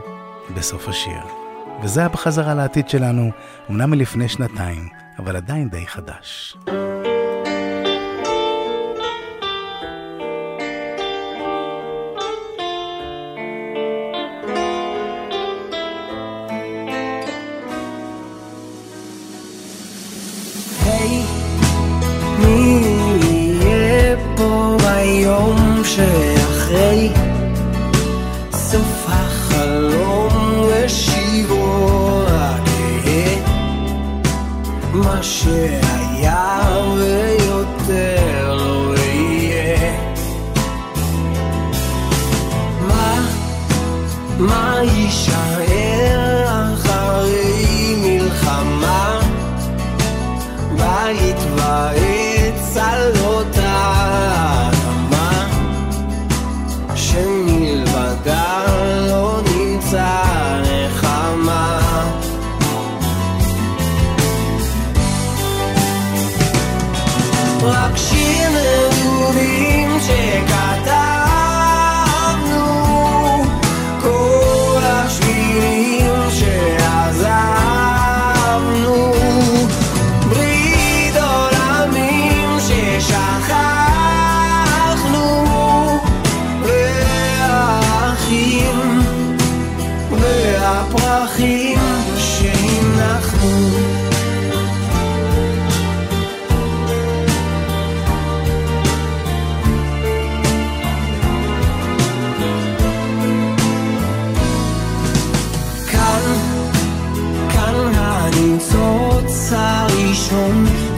בסוף 0.55 0.89
השיר. 0.89 1.38
וזה 1.83 2.01
היה 2.01 2.09
בחזרה 2.09 2.55
לעתיד 2.55 2.89
שלנו, 2.89 3.31
אמנם 3.71 3.91
מלפני 3.91 4.29
שנתיים, 4.29 4.89
אבל 5.19 5.37
עדיין 5.37 5.69
די 5.69 5.87
חדש. 5.87 6.57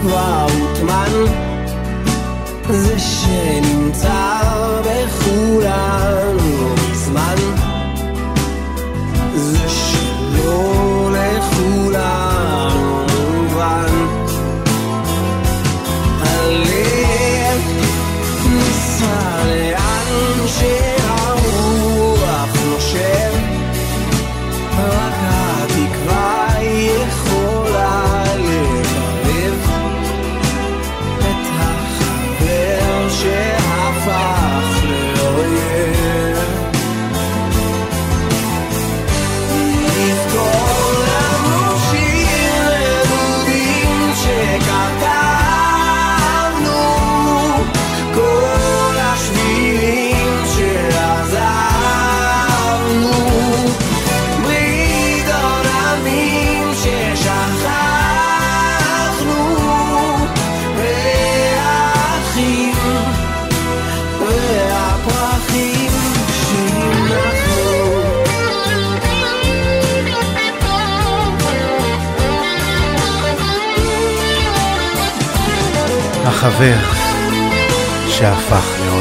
cry 0.03 0.40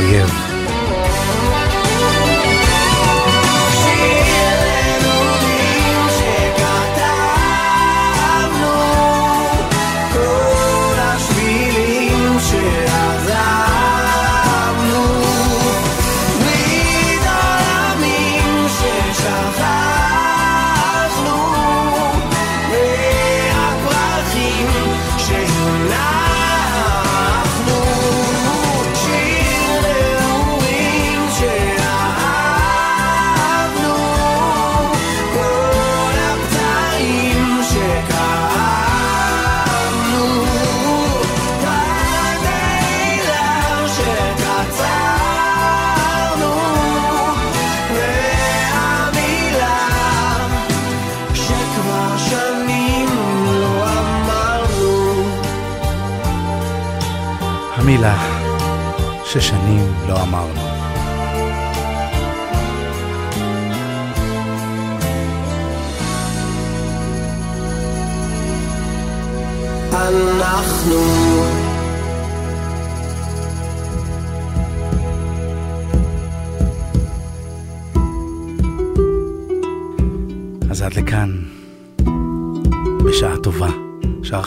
you. 0.10 0.49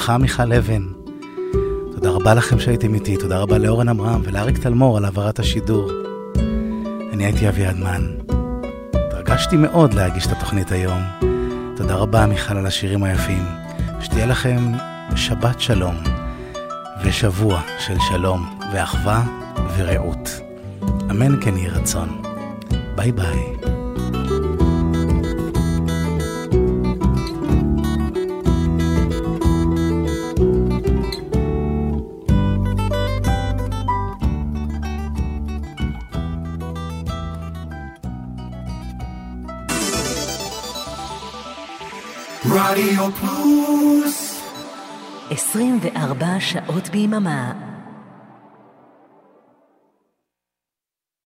שערכה 0.02 0.18
מיכל 0.18 0.52
אבן. 0.52 0.86
תודה 1.94 2.10
רבה 2.10 2.34
לכם 2.34 2.60
שהייתם 2.60 2.94
איתי, 2.94 3.16
תודה 3.16 3.38
רבה 3.38 3.58
לאורן 3.58 3.88
עמרם 3.88 4.20
ולאריק 4.24 4.58
תלמור 4.58 4.96
על 4.96 5.04
העברת 5.04 5.38
השידור. 5.38 5.90
אני 7.12 7.24
הייתי 7.24 7.48
אביעד 7.48 7.76
מן. 7.76 8.06
התרגשתי 8.94 9.56
מאוד 9.56 9.94
להגיש 9.94 10.26
את 10.26 10.32
התוכנית 10.32 10.72
היום. 10.72 11.02
תודה 11.76 11.94
רבה 11.94 12.26
מיכל 12.26 12.56
על 12.56 12.66
השירים 12.66 13.04
היפים. 13.04 13.44
שתהיה 14.00 14.26
לכם 14.26 14.72
שבת 15.16 15.60
שלום 15.60 15.94
ושבוע 17.04 17.60
של 17.78 17.96
שלום 18.10 18.58
ואחווה 18.72 19.22
ורעות. 19.76 20.40
אמן 21.10 21.40
כן 21.40 21.56
יהי 21.56 21.68
רצון. 21.68 22.22
ביי 22.96 23.12
ביי. 23.12 23.61
24 45.82 46.40
שעות 46.40 46.88
ביממה 46.88 47.71